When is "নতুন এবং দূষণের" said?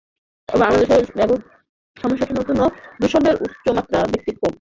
2.33-3.35